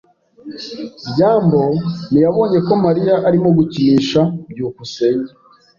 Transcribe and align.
byambo 1.11 1.61
ntiyabonye 2.11 2.59
ko 2.67 2.73
Mariya 2.85 3.15
arimo 3.27 3.49
gukinisha. 3.57 4.21
byukusenge 4.51 5.31